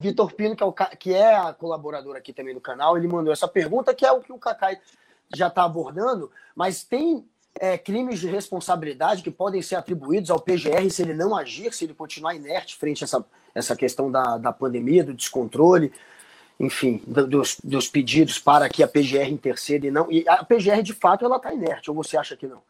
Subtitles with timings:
[0.00, 3.32] Vitor Pino, que é, o, que é a colaboradora aqui também do canal, ele mandou
[3.32, 4.78] essa pergunta, que é o que o Cacai
[5.34, 7.26] já está abordando, mas tem
[7.58, 11.84] é, crimes de responsabilidade que podem ser atribuídos ao PGR se ele não agir, se
[11.84, 15.92] ele continuar inerte frente a essa, essa questão da, da pandemia, do descontrole,
[16.60, 20.10] enfim, dos, dos pedidos para que a PGR interceda e não.
[20.12, 22.62] E a PGR, de fato, ela está inerte, ou você acha que não?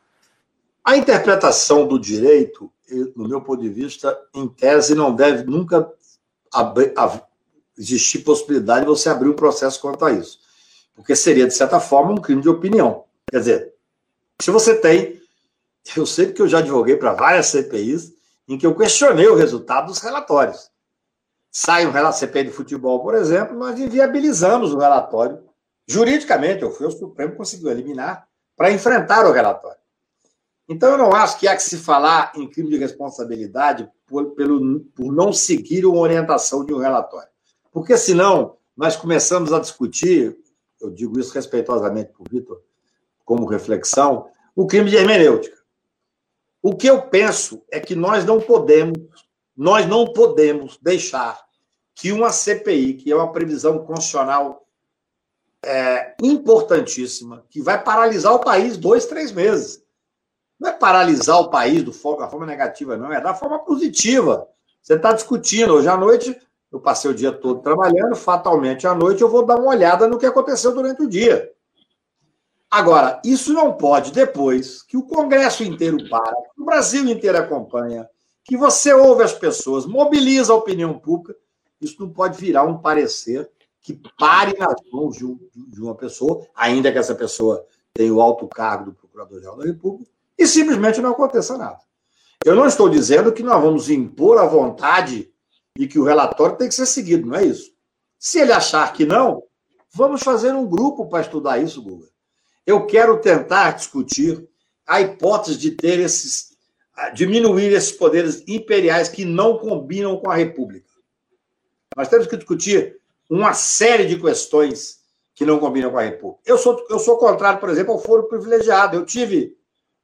[0.83, 2.73] A interpretação do direito,
[3.15, 5.93] no meu ponto de vista, em tese, não deve nunca
[7.77, 10.41] existir possibilidade de você abrir um processo quanto a isso.
[10.95, 13.05] Porque seria, de certa forma, um crime de opinião.
[13.31, 13.75] Quer dizer,
[14.41, 15.19] se você tem.
[15.97, 18.13] Eu sei que eu já advoguei para várias CPIs
[18.49, 20.71] em que eu questionei o resultado dos relatórios.
[21.51, 25.43] Sai um relatório CPI de futebol, por exemplo, nós inviabilizamos o relatório.
[25.87, 29.79] Juridicamente, eu fui ao Supremo conseguiu eliminar para enfrentar o relatório.
[30.69, 34.81] Então, eu não acho que há que se falar em crime de responsabilidade por, pelo,
[34.95, 37.31] por não seguir uma orientação de um relatório.
[37.73, 40.37] Porque, senão, nós começamos a discutir,
[40.81, 42.63] eu digo isso respeitosamente para o Vitor,
[43.25, 45.57] como reflexão, o crime de hermenêutica.
[46.63, 48.99] O que eu penso é que nós não podemos,
[49.57, 51.41] nós não podemos deixar
[51.95, 54.67] que uma CPI, que é uma previsão constitucional
[55.65, 59.83] é, importantíssima, que vai paralisar o país dois, três meses.
[60.59, 64.49] Não é paralisar o país do, da forma negativa, não, é da forma positiva.
[64.83, 65.75] Você está discutindo.
[65.75, 66.37] Hoje à noite,
[66.73, 70.19] eu passei o dia todo trabalhando, fatalmente à noite eu vou dar uma olhada no
[70.19, 71.51] que aconteceu durante o dia.
[72.71, 78.09] Agora, isso não pode, depois que o Congresso inteiro para, que o Brasil inteiro acompanha,
[78.45, 81.35] que você ouve as pessoas, mobiliza a opinião pública,
[81.81, 83.49] isso não pode virar um parecer
[83.81, 87.65] que pare nas mãos de uma pessoa, ainda que essa pessoa
[87.95, 91.81] tenha o alto cargo do Procurador-Geral da República, e simplesmente não aconteça nada.
[92.45, 95.31] Eu não estou dizendo que nós vamos impor a vontade
[95.77, 97.73] e que o relatório tem que ser seguido, não é isso.
[98.19, 99.43] Se ele achar que não,
[99.93, 102.07] vamos fazer um grupo para estudar isso, Guga.
[102.65, 104.49] Eu quero tentar discutir
[104.87, 106.57] a hipótese de ter esses,
[107.15, 110.89] diminuir esses poderes imperiais que não combinam com a República.
[111.97, 112.97] Nós temos que discutir
[113.29, 114.99] uma série de questões
[115.35, 116.43] que não combinam com a República.
[116.47, 118.97] Eu sou, eu sou contrário, por exemplo, ao foro privilegiado.
[118.97, 119.58] Eu tive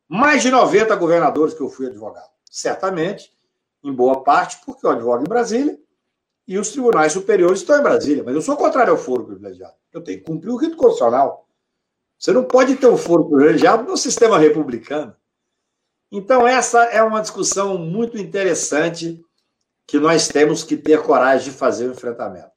[0.08, 2.30] mais de 90 governadores que eu fui advogado.
[2.50, 3.32] Certamente,
[3.82, 5.78] em boa parte, porque eu advogo em Brasília
[6.46, 8.22] e os tribunais superiores estão em Brasília.
[8.24, 9.74] Mas eu sou contrário ao foro privilegiado.
[9.92, 11.48] Eu tenho que cumprir o rito constitucional.
[12.18, 15.14] Você não pode ter um foro privilegiado no sistema republicano.
[16.10, 19.20] Então, essa é uma discussão muito interessante
[19.86, 22.53] que nós temos que ter coragem de fazer o enfrentamento.